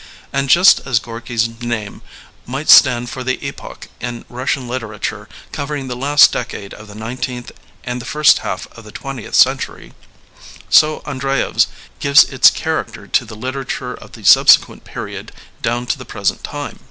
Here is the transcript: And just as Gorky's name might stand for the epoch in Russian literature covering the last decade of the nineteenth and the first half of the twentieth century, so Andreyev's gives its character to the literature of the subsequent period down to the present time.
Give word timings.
And 0.33 0.49
just 0.49 0.79
as 0.87 0.97
Gorky's 0.97 1.47
name 1.61 2.01
might 2.47 2.69
stand 2.71 3.11
for 3.11 3.23
the 3.23 3.37
epoch 3.47 3.87
in 3.99 4.25
Russian 4.29 4.67
literature 4.67 5.29
covering 5.51 5.89
the 5.89 5.95
last 5.95 6.31
decade 6.33 6.73
of 6.73 6.87
the 6.87 6.95
nineteenth 6.95 7.51
and 7.83 8.01
the 8.01 8.05
first 8.05 8.39
half 8.39 8.65
of 8.75 8.83
the 8.83 8.91
twentieth 8.91 9.35
century, 9.35 9.93
so 10.71 11.03
Andreyev's 11.05 11.67
gives 11.99 12.23
its 12.23 12.49
character 12.49 13.05
to 13.05 13.25
the 13.25 13.35
literature 13.35 13.93
of 13.93 14.13
the 14.13 14.23
subsequent 14.23 14.85
period 14.85 15.31
down 15.61 15.85
to 15.85 15.99
the 15.99 16.03
present 16.05 16.43
time. 16.43 16.79